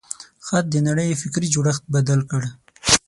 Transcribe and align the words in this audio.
خط 0.45 0.65
د 0.71 0.75
نړۍ 0.87 1.09
فکري 1.21 1.47
جوړښت 1.53 1.83
بدل 1.95 2.19
کړ. 2.31 2.41